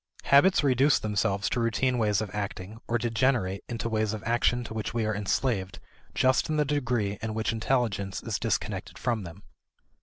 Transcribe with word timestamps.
Habits 0.23 0.63
reduce 0.63 0.97
themselves 0.97 1.47
to 1.51 1.59
routine 1.59 1.99
ways 1.99 2.21
of 2.21 2.33
acting, 2.33 2.81
or 2.87 2.97
degenerate 2.97 3.63
into 3.69 3.87
ways 3.87 4.13
of 4.13 4.23
action 4.23 4.63
to 4.63 4.73
which 4.73 4.95
we 4.95 5.05
are 5.05 5.13
enslaved 5.13 5.77
just 6.15 6.49
in 6.49 6.57
the 6.57 6.65
degree 6.65 7.19
in 7.21 7.35
which 7.35 7.51
intelligence 7.53 8.23
is 8.23 8.39
disconnected 8.39 8.97
from 8.97 9.25
them. 9.25 9.43